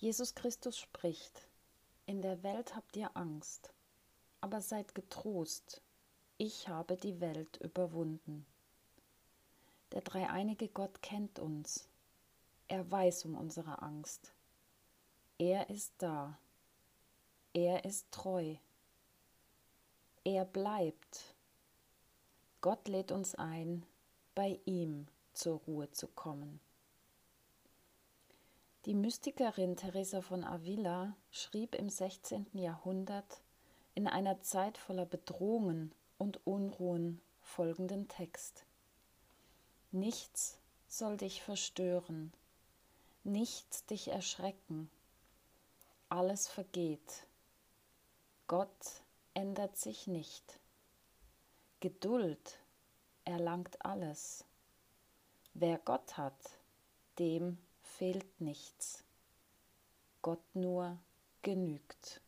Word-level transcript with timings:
Jesus 0.00 0.34
Christus 0.34 0.78
spricht, 0.78 1.46
in 2.06 2.22
der 2.22 2.42
Welt 2.42 2.74
habt 2.74 2.96
ihr 2.96 3.14
Angst, 3.18 3.74
aber 4.40 4.62
seid 4.62 4.94
getrost, 4.94 5.82
ich 6.38 6.68
habe 6.68 6.96
die 6.96 7.20
Welt 7.20 7.58
überwunden. 7.58 8.46
Der 9.92 10.00
dreieinige 10.00 10.68
Gott 10.68 11.02
kennt 11.02 11.38
uns, 11.38 11.86
er 12.68 12.90
weiß 12.90 13.26
um 13.26 13.34
unsere 13.34 13.82
Angst. 13.82 14.32
Er 15.36 15.68
ist 15.68 15.92
da, 15.98 16.38
er 17.52 17.84
ist 17.84 18.10
treu, 18.10 18.56
er 20.24 20.46
bleibt. 20.46 21.34
Gott 22.62 22.88
lädt 22.88 23.12
uns 23.12 23.34
ein, 23.34 23.84
bei 24.34 24.60
ihm 24.64 25.08
zur 25.34 25.58
Ruhe 25.58 25.90
zu 25.90 26.06
kommen. 26.08 26.58
Die 28.86 28.94
Mystikerin 28.94 29.76
Teresa 29.76 30.22
von 30.22 30.42
Avila 30.42 31.14
schrieb 31.30 31.74
im 31.74 31.90
16. 31.90 32.46
Jahrhundert 32.54 33.42
in 33.94 34.08
einer 34.08 34.40
Zeit 34.40 34.78
voller 34.78 35.04
Bedrohungen 35.04 35.92
und 36.16 36.46
Unruhen 36.46 37.20
folgenden 37.42 38.08
Text. 38.08 38.64
Nichts 39.92 40.56
soll 40.88 41.18
dich 41.18 41.42
verstören, 41.42 42.32
nichts 43.22 43.84
dich 43.84 44.08
erschrecken, 44.08 44.90
alles 46.08 46.48
vergeht. 46.48 47.26
Gott 48.46 49.02
ändert 49.34 49.76
sich 49.76 50.06
nicht. 50.06 50.58
Geduld 51.80 52.58
erlangt 53.26 53.84
alles. 53.84 54.46
Wer 55.52 55.76
Gott 55.76 56.16
hat, 56.16 56.58
dem 57.18 57.58
fehlt 57.98 58.40
nichts. 58.40 59.04
Gott 60.22 60.54
nur 60.54 60.98
genügt. 61.42 62.22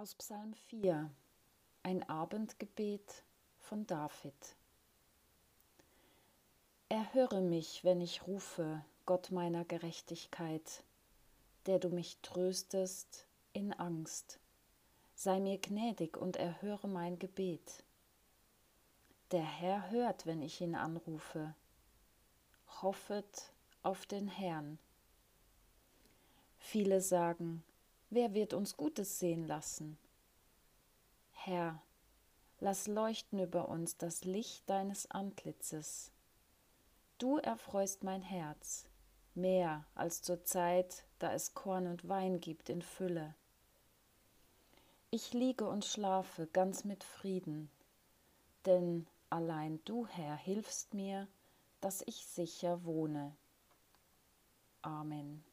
Aus 0.00 0.14
Psalm 0.14 0.54
4 0.54 1.10
Ein 1.82 2.08
Abendgebet 2.08 3.22
von 3.58 3.86
David 3.86 4.56
Erhöre 6.88 7.42
mich, 7.42 7.84
wenn 7.84 8.00
ich 8.00 8.26
rufe, 8.26 8.82
Gott 9.04 9.30
meiner 9.30 9.66
Gerechtigkeit, 9.66 10.84
der 11.66 11.78
du 11.78 11.90
mich 11.90 12.16
tröstest 12.22 13.26
in 13.52 13.74
Angst. 13.74 14.40
Sei 15.16 15.38
mir 15.38 15.58
gnädig 15.58 16.16
und 16.16 16.36
erhöre 16.36 16.88
mein 16.88 17.18
Gebet. 17.18 17.84
Der 19.32 19.44
Herr 19.44 19.90
hört, 19.90 20.24
wenn 20.24 20.40
ich 20.40 20.62
ihn 20.62 20.76
anrufe. 20.76 21.54
Hoffet 22.80 23.52
auf 23.82 24.06
den 24.06 24.28
Herrn. 24.28 24.78
Viele 26.58 27.02
sagen, 27.02 27.62
Wer 28.12 28.34
wird 28.34 28.54
uns 28.54 28.76
Gutes 28.76 29.20
sehen 29.20 29.46
lassen? 29.46 29.96
Herr, 31.30 31.80
lass 32.58 32.88
leuchten 32.88 33.38
über 33.38 33.68
uns 33.68 33.96
das 33.98 34.24
Licht 34.24 34.68
deines 34.68 35.08
Antlitzes. 35.12 36.10
Du 37.18 37.38
erfreust 37.38 38.02
mein 38.02 38.22
Herz, 38.22 38.86
mehr 39.36 39.84
als 39.94 40.22
zur 40.22 40.42
Zeit, 40.42 41.04
da 41.20 41.32
es 41.32 41.54
Korn 41.54 41.86
und 41.86 42.08
Wein 42.08 42.40
gibt 42.40 42.68
in 42.68 42.82
Fülle. 42.82 43.36
Ich 45.12 45.32
liege 45.32 45.68
und 45.68 45.84
schlafe 45.84 46.48
ganz 46.48 46.84
mit 46.84 47.04
Frieden, 47.04 47.70
denn 48.66 49.06
allein 49.28 49.80
du, 49.84 50.08
Herr, 50.08 50.34
hilfst 50.34 50.94
mir, 50.94 51.28
dass 51.80 52.02
ich 52.06 52.26
sicher 52.26 52.84
wohne. 52.84 53.36
Amen. 54.82 55.44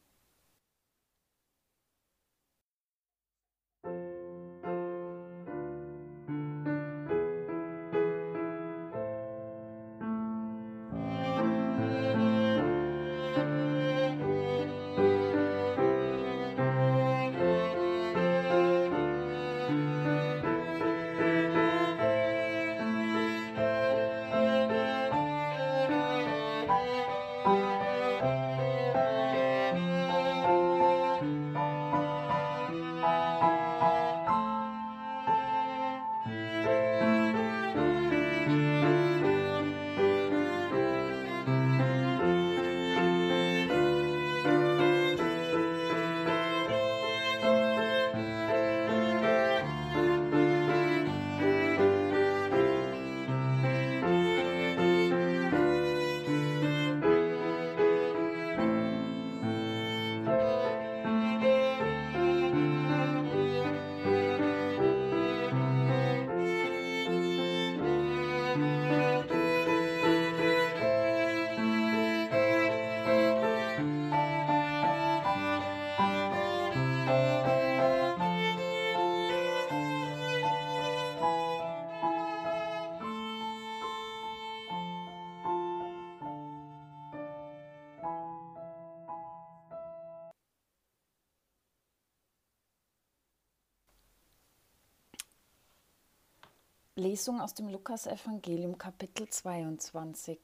Lesung 97.00 97.40
aus 97.40 97.54
dem 97.54 97.68
Lukasevangelium 97.68 98.80
Kapitel 98.80 99.30
22. 99.30 100.40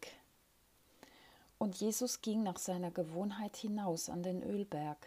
Und 1.58 1.78
Jesus 1.78 2.22
ging 2.22 2.44
nach 2.44 2.60
seiner 2.60 2.92
Gewohnheit 2.92 3.58
hinaus 3.58 4.08
an 4.08 4.22
den 4.22 4.44
Ölberg. 4.44 5.00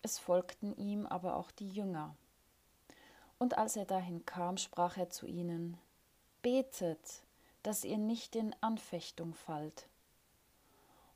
Es 0.00 0.18
folgten 0.18 0.74
ihm 0.78 1.04
aber 1.04 1.36
auch 1.36 1.50
die 1.50 1.68
Jünger. 1.68 2.16
Und 3.38 3.58
als 3.58 3.76
er 3.76 3.84
dahin 3.84 4.24
kam, 4.24 4.56
sprach 4.56 4.96
er 4.96 5.10
zu 5.10 5.26
ihnen, 5.26 5.76
Betet, 6.40 7.20
dass 7.62 7.84
ihr 7.84 7.98
nicht 7.98 8.34
in 8.34 8.56
Anfechtung 8.62 9.34
fallt. 9.34 9.86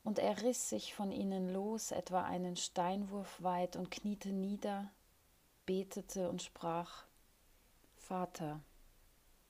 Und 0.03 0.19
er 0.19 0.43
riss 0.43 0.69
sich 0.69 0.93
von 0.93 1.11
ihnen 1.11 1.51
los, 1.51 1.89
etwa 1.89 2.21
einen 2.21 2.55
Steinwurf 2.55 3.41
weit, 3.41 3.77
und 3.77 3.89
kniete 3.89 4.29
nieder, 4.29 4.91
betete 5.65 6.29
und 6.29 6.43
sprach, 6.43 7.05
Vater, 7.95 8.59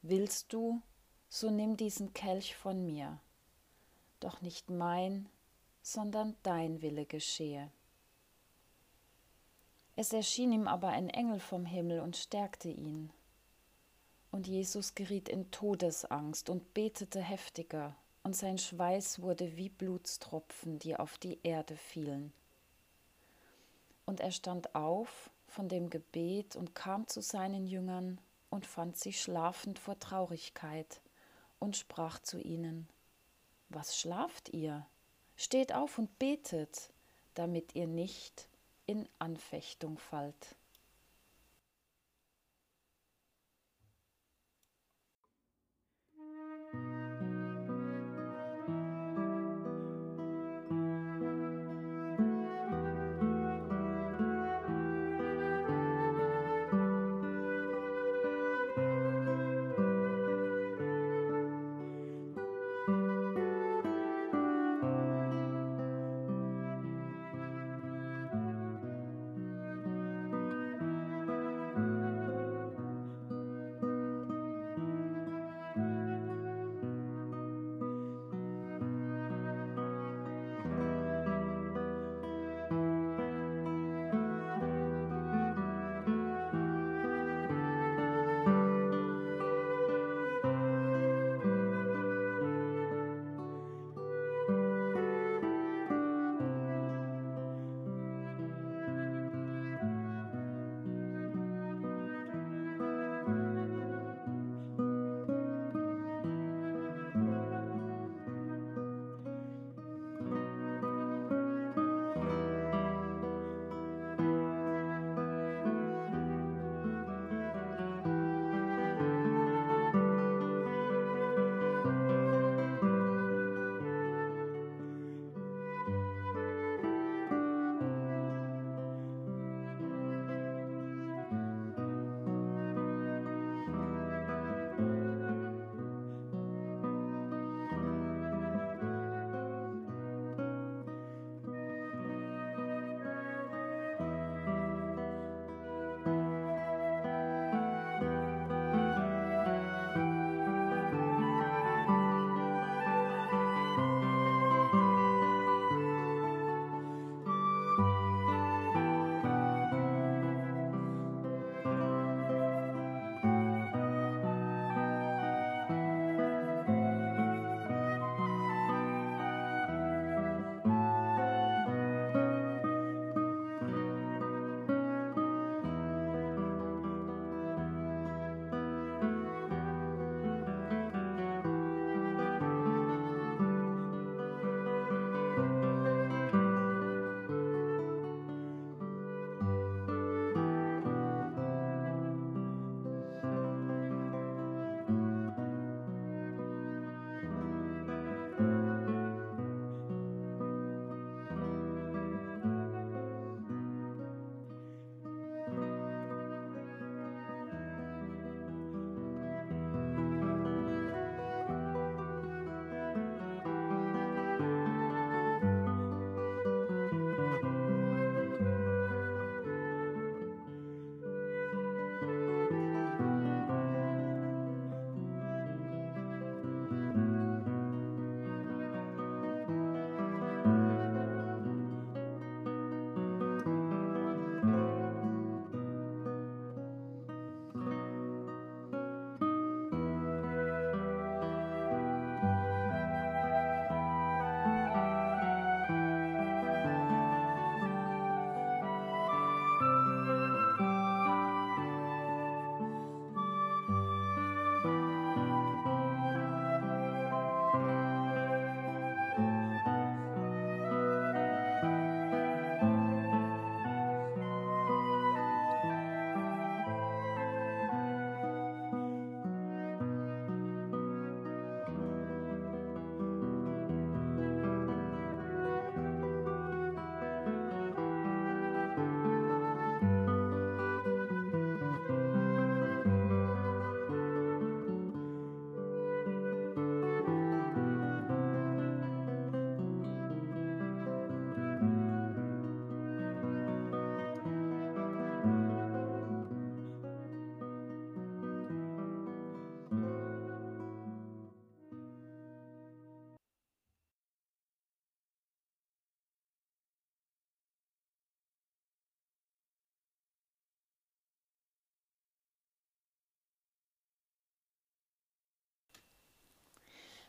Willst 0.05 0.51
du, 0.51 0.81
so 1.29 1.49
nimm 1.49 1.77
diesen 1.77 2.13
Kelch 2.13 2.57
von 2.57 2.85
mir, 2.85 3.21
doch 4.19 4.41
nicht 4.41 4.69
mein, 4.69 5.29
sondern 5.81 6.35
dein 6.43 6.81
Wille 6.81 7.05
geschehe. 7.05 7.71
Es 9.95 10.11
erschien 10.11 10.51
ihm 10.51 10.67
aber 10.67 10.89
ein 10.89 11.09
Engel 11.09 11.39
vom 11.39 11.65
Himmel 11.65 12.01
und 12.01 12.17
stärkte 12.17 12.67
ihn. 12.67 13.11
Und 14.29 14.45
Jesus 14.45 14.93
geriet 14.93 15.29
in 15.29 15.51
Todesangst 15.51 16.49
und 16.49 16.73
betete 16.73 17.21
heftiger, 17.21 17.95
und 18.23 18.35
sein 18.35 18.57
Schweiß 18.57 19.21
wurde 19.21 19.55
wie 19.55 19.69
Blutstropfen, 19.69 20.79
die 20.79 20.97
auf 20.97 21.17
die 21.17 21.39
Erde 21.43 21.77
fielen. 21.77 22.33
Und 24.05 24.19
er 24.19 24.31
stand 24.31 24.75
auf 24.75 25.29
von 25.47 25.69
dem 25.69 25.89
Gebet 25.89 26.57
und 26.57 26.75
kam 26.75 27.07
zu 27.07 27.21
seinen 27.21 27.67
Jüngern 27.67 28.19
und 28.53 28.67
fand 28.67 28.95
sie 28.95 29.13
schlafend 29.13 29.79
vor 29.79 29.97
Traurigkeit 29.97 31.01
und 31.57 31.75
sprach 31.75 32.19
zu 32.19 32.39
ihnen 32.39 32.87
Was 33.69 33.99
schlaft 33.99 34.49
ihr? 34.49 34.85
Steht 35.35 35.73
auf 35.73 35.97
und 35.97 36.19
betet, 36.19 36.93
damit 37.33 37.73
ihr 37.73 37.87
nicht 37.87 38.47
in 38.85 39.09
Anfechtung 39.17 39.97
fallt. 39.97 40.55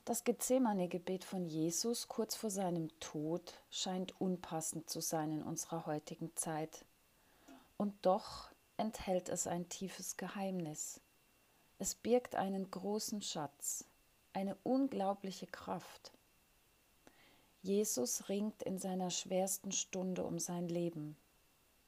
Das 0.06 0.24
Gethsemane-Gebet 0.24 1.24
von 1.24 1.46
Jesus 1.46 2.08
kurz 2.08 2.36
vor 2.36 2.50
seinem 2.50 2.90
Tod 3.00 3.54
scheint 3.70 4.20
unpassend 4.20 4.90
zu 4.90 5.00
sein 5.00 5.32
in 5.32 5.42
unserer 5.42 5.86
heutigen 5.86 6.30
Zeit. 6.36 6.84
Und 7.78 7.94
doch 8.04 8.50
enthält 8.76 9.30
es 9.30 9.46
ein 9.46 9.66
tiefes 9.70 10.18
Geheimnis. 10.18 11.00
Es 11.78 11.94
birgt 11.94 12.34
einen 12.34 12.70
großen 12.70 13.22
Schatz, 13.22 13.86
eine 14.34 14.58
unglaubliche 14.62 15.46
Kraft. 15.46 16.12
Jesus 17.62 18.28
ringt 18.28 18.62
in 18.62 18.78
seiner 18.78 19.08
schwersten 19.08 19.72
Stunde 19.72 20.24
um 20.24 20.38
sein 20.38 20.68
Leben 20.68 21.16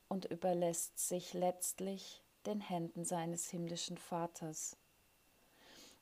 und 0.08 0.24
überlässt 0.24 0.98
sich 0.98 1.34
letztlich 1.34 2.22
den 2.46 2.62
Händen 2.62 3.04
seines 3.04 3.50
himmlischen 3.50 3.98
Vaters. 3.98 4.78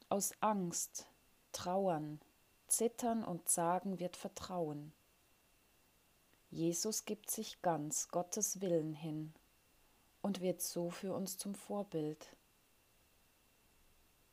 Aus 0.09 0.33
Angst, 0.39 1.09
Trauern, 1.55 2.21
Zittern 2.67 3.25
und 3.25 3.49
Sagen 3.49 3.99
wird 3.99 4.17
Vertrauen. 4.17 4.93
Jesus 6.51 7.07
gibt 7.07 7.31
sich 7.31 7.63
ganz 7.63 8.09
Gottes 8.09 8.61
Willen 8.61 8.93
hin 8.93 9.33
und 10.21 10.41
wird 10.41 10.61
so 10.61 10.91
für 10.91 11.15
uns 11.15 11.39
zum 11.39 11.55
Vorbild, 11.55 12.29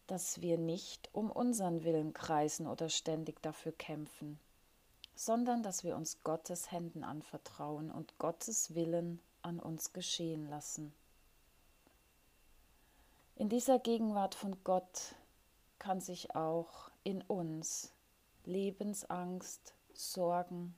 dass 0.08 0.42
wir 0.42 0.58
nicht 0.58 1.10
um 1.14 1.32
unseren 1.32 1.84
Willen 1.84 2.14
kreisen 2.14 2.68
oder 2.68 2.90
ständig 2.90 3.42
dafür 3.42 3.72
kämpfen, 3.72 4.40
sondern 5.16 5.64
dass 5.64 5.84
wir 5.84 5.96
uns 5.96 6.24
Gottes 6.24 6.72
Händen 6.72 7.04
anvertrauen 7.04 7.92
und 7.92 8.18
Gottes 8.18 8.76
Willen 8.76 9.22
an 9.42 9.60
uns 9.60 9.94
geschehen 9.94 10.50
lassen. 10.50 10.94
In 13.36 13.50
dieser 13.50 13.80
Gegenwart 13.80 14.36
von 14.36 14.64
Gott 14.64 15.16
kann 15.80 16.00
sich 16.00 16.36
auch 16.36 16.91
in 17.04 17.22
uns 17.24 17.94
Lebensangst, 18.46 19.76
Sorgen, 19.94 20.76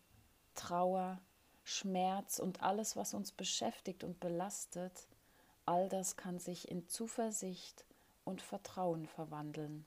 Trauer, 0.55 1.19
Schmerz 1.63 2.39
und 2.39 2.61
alles, 2.61 2.95
was 2.95 3.13
uns 3.13 3.31
beschäftigt 3.31 4.03
und 4.03 4.19
belastet, 4.19 5.07
all 5.65 5.87
das 5.89 6.17
kann 6.17 6.39
sich 6.39 6.69
in 6.69 6.87
Zuversicht 6.87 7.85
und 8.25 8.41
Vertrauen 8.41 9.05
verwandeln. 9.07 9.85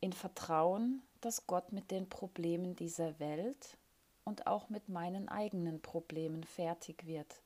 In 0.00 0.12
Vertrauen, 0.12 1.02
dass 1.20 1.46
Gott 1.46 1.72
mit 1.72 1.90
den 1.90 2.08
Problemen 2.08 2.74
dieser 2.74 3.18
Welt 3.20 3.78
und 4.24 4.46
auch 4.46 4.68
mit 4.68 4.88
meinen 4.88 5.28
eigenen 5.28 5.80
Problemen 5.80 6.42
fertig 6.44 7.06
wird 7.06 7.40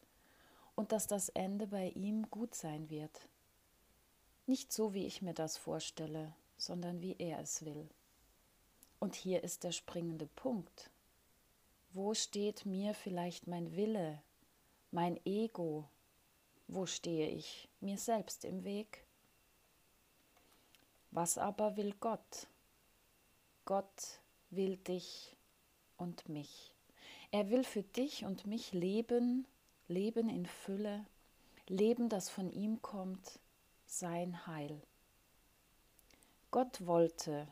und 0.74 0.92
dass 0.92 1.06
das 1.06 1.28
Ende 1.30 1.66
bei 1.66 1.88
ihm 1.90 2.30
gut 2.30 2.54
sein 2.54 2.88
wird. 2.88 3.28
Nicht 4.46 4.72
so, 4.72 4.94
wie 4.94 5.06
ich 5.06 5.22
mir 5.22 5.34
das 5.34 5.58
vorstelle, 5.58 6.34
sondern 6.56 7.00
wie 7.00 7.16
er 7.18 7.40
es 7.40 7.64
will. 7.64 7.88
Und 8.98 9.14
hier 9.14 9.44
ist 9.44 9.64
der 9.64 9.72
springende 9.72 10.26
Punkt. 10.26 10.90
Wo 11.92 12.14
steht 12.14 12.66
mir 12.66 12.94
vielleicht 12.94 13.46
mein 13.46 13.76
Wille, 13.76 14.22
mein 14.90 15.20
Ego? 15.24 15.88
Wo 16.68 16.86
stehe 16.86 17.28
ich 17.28 17.68
mir 17.80 17.98
selbst 17.98 18.44
im 18.44 18.64
Weg? 18.64 19.04
Was 21.10 21.38
aber 21.38 21.76
will 21.76 21.94
Gott? 22.00 22.48
Gott 23.64 24.20
will 24.50 24.76
dich 24.76 25.36
und 25.96 26.28
mich. 26.28 26.74
Er 27.30 27.50
will 27.50 27.64
für 27.64 27.82
dich 27.82 28.24
und 28.24 28.46
mich 28.46 28.72
leben, 28.72 29.46
Leben 29.88 30.28
in 30.28 30.46
Fülle, 30.46 31.06
Leben, 31.68 32.08
das 32.08 32.28
von 32.28 32.50
ihm 32.50 32.82
kommt, 32.82 33.38
sein 33.86 34.46
Heil. 34.46 34.80
Gott 36.56 36.86
wollte 36.86 37.46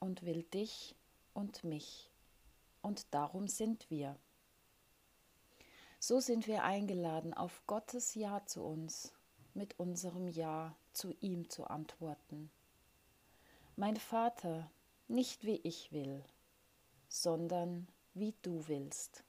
und 0.00 0.24
will 0.24 0.42
dich 0.42 0.96
und 1.32 1.62
mich, 1.62 2.10
und 2.80 3.06
darum 3.14 3.46
sind 3.46 3.88
wir. 3.88 4.18
So 6.00 6.18
sind 6.18 6.48
wir 6.48 6.64
eingeladen, 6.64 7.34
auf 7.34 7.62
Gottes 7.68 8.16
Ja 8.16 8.44
zu 8.44 8.64
uns 8.64 9.12
mit 9.54 9.78
unserem 9.78 10.26
Ja 10.26 10.74
zu 10.92 11.14
ihm 11.20 11.50
zu 11.50 11.68
antworten. 11.68 12.50
Mein 13.76 13.96
Vater, 13.96 14.68
nicht 15.06 15.44
wie 15.44 15.60
ich 15.62 15.92
will, 15.92 16.24
sondern 17.08 17.86
wie 18.12 18.34
du 18.42 18.66
willst. 18.66 19.22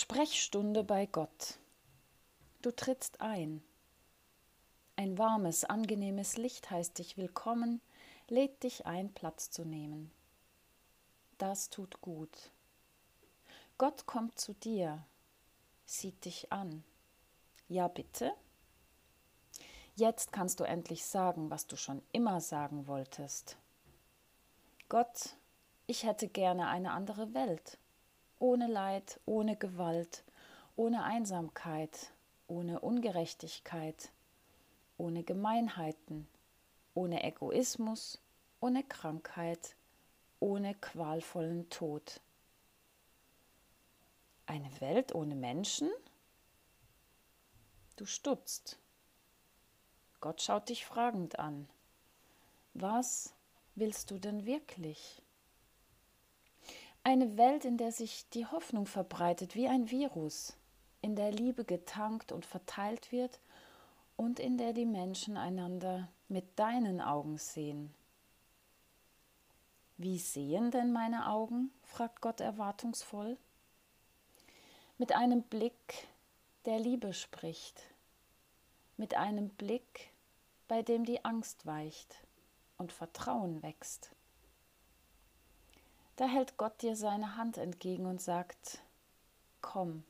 Sprechstunde 0.00 0.82
bei 0.82 1.04
Gott. 1.04 1.58
Du 2.62 2.70
trittst 2.70 3.20
ein. 3.20 3.62
Ein 4.96 5.18
warmes, 5.18 5.66
angenehmes 5.66 6.38
Licht 6.38 6.70
heißt 6.70 6.96
dich 6.96 7.18
willkommen, 7.18 7.82
lädt 8.26 8.62
dich 8.62 8.86
ein, 8.86 9.12
Platz 9.12 9.50
zu 9.50 9.66
nehmen. 9.66 10.10
Das 11.36 11.68
tut 11.68 12.00
gut. 12.00 12.50
Gott 13.76 14.06
kommt 14.06 14.40
zu 14.40 14.54
dir, 14.54 15.04
sieht 15.84 16.24
dich 16.24 16.50
an. 16.50 16.82
Ja, 17.68 17.86
bitte? 17.86 18.32
Jetzt 19.96 20.32
kannst 20.32 20.60
du 20.60 20.64
endlich 20.64 21.04
sagen, 21.04 21.50
was 21.50 21.66
du 21.66 21.76
schon 21.76 22.00
immer 22.12 22.40
sagen 22.40 22.86
wolltest. 22.86 23.58
Gott, 24.88 25.36
ich 25.86 26.04
hätte 26.04 26.26
gerne 26.26 26.68
eine 26.68 26.92
andere 26.92 27.34
Welt 27.34 27.79
ohne 28.40 28.66
Leid, 28.66 29.20
ohne 29.26 29.54
Gewalt, 29.54 30.24
ohne 30.74 31.04
Einsamkeit, 31.04 32.10
ohne 32.48 32.80
Ungerechtigkeit, 32.80 34.10
ohne 34.96 35.22
Gemeinheiten, 35.22 36.26
ohne 36.94 37.22
Egoismus, 37.22 38.18
ohne 38.60 38.82
Krankheit, 38.82 39.76
ohne 40.40 40.74
qualvollen 40.74 41.68
Tod. 41.68 42.20
Eine 44.46 44.80
Welt 44.80 45.14
ohne 45.14 45.36
Menschen? 45.36 45.90
Du 47.96 48.06
stutzt. 48.06 48.78
Gott 50.20 50.42
schaut 50.42 50.70
dich 50.70 50.86
fragend 50.86 51.38
an. 51.38 51.68
Was 52.72 53.34
willst 53.74 54.10
du 54.10 54.18
denn 54.18 54.46
wirklich? 54.46 55.22
Eine 57.02 57.38
Welt, 57.38 57.64
in 57.64 57.78
der 57.78 57.92
sich 57.92 58.28
die 58.30 58.44
Hoffnung 58.44 58.84
verbreitet 58.84 59.54
wie 59.54 59.68
ein 59.68 59.90
Virus, 59.90 60.56
in 61.00 61.16
der 61.16 61.32
Liebe 61.32 61.64
getankt 61.64 62.30
und 62.30 62.44
verteilt 62.44 63.10
wird 63.10 63.40
und 64.16 64.38
in 64.38 64.58
der 64.58 64.74
die 64.74 64.84
Menschen 64.84 65.38
einander 65.38 66.08
mit 66.28 66.58
deinen 66.58 67.00
Augen 67.00 67.38
sehen. 67.38 67.94
Wie 69.96 70.18
sehen 70.18 70.70
denn 70.70 70.92
meine 70.92 71.28
Augen? 71.28 71.70
fragt 71.82 72.20
Gott 72.20 72.40
erwartungsvoll. 72.40 73.38
Mit 74.98 75.12
einem 75.12 75.42
Blick, 75.42 76.06
der 76.66 76.78
Liebe 76.78 77.14
spricht, 77.14 77.82
mit 78.98 79.14
einem 79.14 79.48
Blick, 79.48 80.10
bei 80.68 80.82
dem 80.82 81.06
die 81.06 81.24
Angst 81.24 81.64
weicht 81.64 82.22
und 82.76 82.92
Vertrauen 82.92 83.62
wächst. 83.62 84.10
Da 86.20 86.26
hält 86.26 86.58
Gott 86.58 86.82
dir 86.82 86.96
seine 86.96 87.38
Hand 87.38 87.56
entgegen 87.56 88.04
und 88.04 88.20
sagt, 88.20 88.82
Komm, 89.62 90.04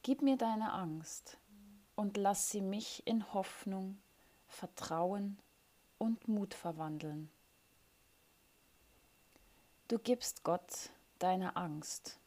gib 0.00 0.22
mir 0.22 0.38
deine 0.38 0.72
Angst 0.72 1.36
und 1.96 2.16
lass 2.16 2.48
sie 2.48 2.62
mich 2.62 3.06
in 3.06 3.30
Hoffnung, 3.34 4.00
Vertrauen 4.46 5.38
und 5.98 6.28
Mut 6.28 6.54
verwandeln. 6.54 7.30
Du 9.88 9.98
gibst 9.98 10.44
Gott 10.44 10.88
deine 11.18 11.56
Angst. 11.56 12.18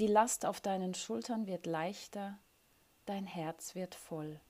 Die 0.00 0.08
Last 0.08 0.44
auf 0.44 0.60
deinen 0.60 0.94
Schultern 0.94 1.46
wird 1.46 1.66
leichter, 1.66 2.36
dein 3.06 3.26
Herz 3.26 3.76
wird 3.76 3.94
voll. 3.94 4.40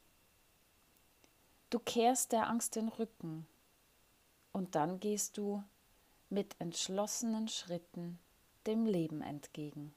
Du 1.69 1.79
kehrst 1.79 2.33
der 2.33 2.49
Angst 2.49 2.77
den 2.77 2.89
Rücken 2.89 3.47
und 4.53 4.75
dann 4.75 5.01
gehst 5.01 5.37
du 5.37 5.63
mit 6.33 6.57
entschlossenen 6.59 7.47
Schritten 7.49 8.19
dem 8.67 8.87
Leben 8.87 9.21
entgegen. 9.21 9.95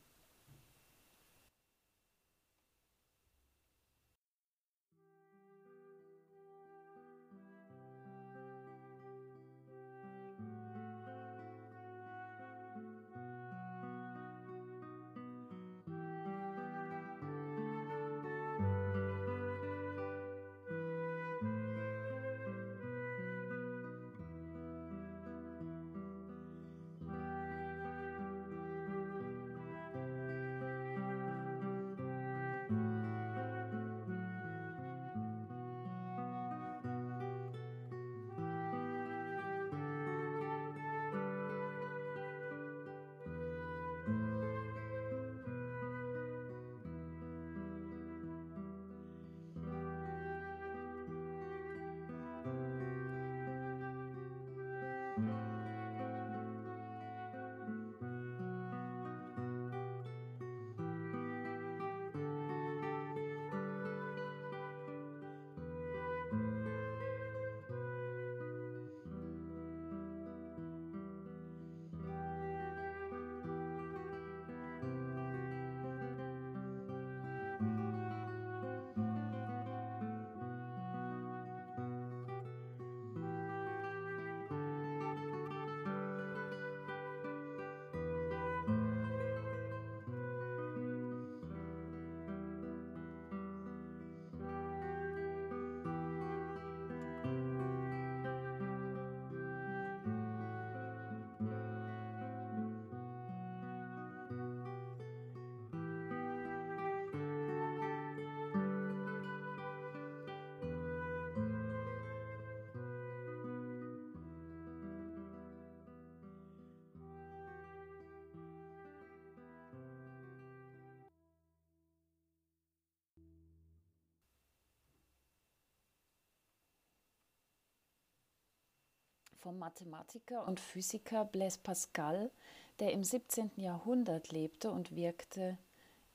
Vom 129.46 129.60
Mathematiker 129.60 130.48
und 130.48 130.60
Physiker 130.60 131.24
Blaise 131.24 131.60
Pascal, 131.62 132.32
der 132.80 132.92
im 132.94 133.04
17. 133.04 133.52
Jahrhundert 133.58 134.32
lebte 134.32 134.72
und 134.72 134.96
wirkte, 134.96 135.60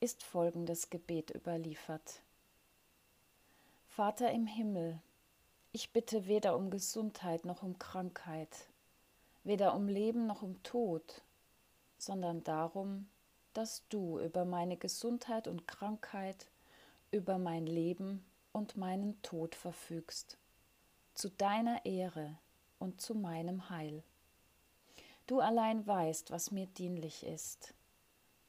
ist 0.01 0.21
folgendes 0.21 0.89
Gebet 0.89 1.33
überliefert. 1.33 2.23
Vater 3.87 4.31
im 4.31 4.47
Himmel, 4.47 4.99
ich 5.71 5.93
bitte 5.93 6.27
weder 6.27 6.57
um 6.57 6.69
Gesundheit 6.69 7.45
noch 7.45 7.63
um 7.63 7.79
Krankheit, 7.79 8.67
weder 9.45 9.75
um 9.75 9.87
Leben 9.87 10.27
noch 10.27 10.41
um 10.41 10.61
Tod, 10.63 11.21
sondern 11.97 12.43
darum, 12.43 13.07
dass 13.53 13.87
du 13.87 14.19
über 14.19 14.43
meine 14.43 14.75
Gesundheit 14.75 15.47
und 15.47 15.69
Krankheit, 15.69 16.47
über 17.11 17.37
mein 17.37 17.65
Leben 17.65 18.25
und 18.51 18.75
meinen 18.75 19.21
Tod 19.21 19.55
verfügst, 19.55 20.37
zu 21.13 21.29
deiner 21.29 21.85
Ehre 21.85 22.37
und 22.81 22.99
zu 22.99 23.13
meinem 23.13 23.69
Heil. 23.69 24.03
Du 25.27 25.39
allein 25.39 25.85
weißt, 25.85 26.31
was 26.31 26.51
mir 26.51 26.65
dienlich 26.65 27.25
ist. 27.25 27.73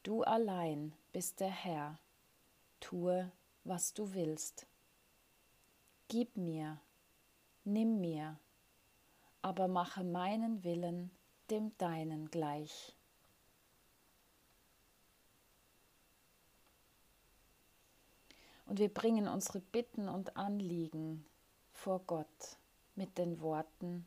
Du 0.02 0.22
allein 0.22 0.94
bist 1.12 1.40
der 1.40 1.50
Herr. 1.50 1.98
Tue, 2.80 3.30
was 3.64 3.92
du 3.92 4.14
willst. 4.14 4.66
Gib 6.08 6.36
mir, 6.36 6.80
nimm 7.64 8.00
mir, 8.00 8.38
aber 9.42 9.68
mache 9.68 10.02
meinen 10.02 10.64
Willen 10.64 11.10
dem 11.50 11.76
deinen 11.78 12.30
gleich. 12.30 12.96
Und 18.66 18.78
wir 18.78 18.92
bringen 18.92 19.28
unsere 19.28 19.60
Bitten 19.60 20.08
und 20.08 20.36
Anliegen 20.36 21.26
vor 21.72 22.00
Gott 22.06 22.56
mit 22.94 23.18
den 23.18 23.40
Worten, 23.40 24.06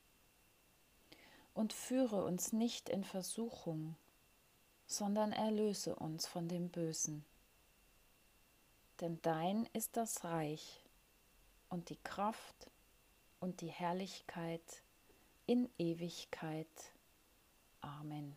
und 1.53 1.73
führe 1.73 2.23
uns 2.23 2.53
nicht 2.53 2.89
in 2.89 3.03
Versuchung, 3.03 3.95
sondern 4.87 5.31
erlöse 5.31 5.95
uns 5.95 6.27
von 6.27 6.47
dem 6.47 6.69
Bösen. 6.69 7.25
Denn 8.99 9.19
dein 9.21 9.67
ist 9.73 9.97
das 9.97 10.23
Reich 10.23 10.83
und 11.69 11.89
die 11.89 11.99
Kraft 12.03 12.69
und 13.39 13.61
die 13.61 13.67
Herrlichkeit 13.71 14.83
in 15.45 15.69
Ewigkeit. 15.77 16.67
Amen. 17.81 18.35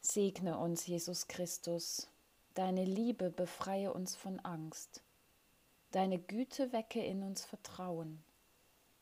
Segne 0.00 0.58
uns, 0.58 0.86
Jesus 0.86 1.28
Christus, 1.28 2.08
deine 2.54 2.84
Liebe 2.84 3.30
befreie 3.30 3.92
uns 3.92 4.16
von 4.16 4.40
Angst, 4.40 5.02
deine 5.92 6.18
Güte 6.18 6.72
wecke 6.72 7.04
in 7.04 7.22
uns 7.22 7.44
Vertrauen 7.44 8.22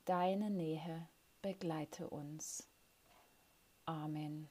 Deine 0.05 0.51
Nähe 0.51 1.09
begleite 1.43 2.09
uns. 2.09 2.69
Amen. 3.87 4.49